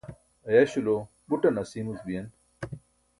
ayaśulo 0.49 0.93
buṭan 1.27 1.57
asiimuc 1.61 1.99
biyen 2.07 2.27